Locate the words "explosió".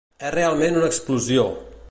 0.95-1.47